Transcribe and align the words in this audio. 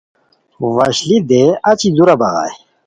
وشلی 0.75 1.17
دے 1.29 1.43
اچی 1.69 1.89
دُورہ 1.95 2.15
بغائے 2.21 2.51